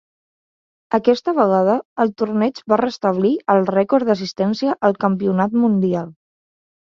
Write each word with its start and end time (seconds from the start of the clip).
Aquesta 0.97 1.33
vegada, 1.39 1.75
el 2.05 2.11
torneig 2.21 2.61
va 2.73 2.79
restablir 2.81 3.35
el 3.55 3.61
rècord 3.75 4.09
d'assistència 4.11 4.75
al 4.91 4.99
Campionat 5.07 5.55
Mundial. 5.67 6.11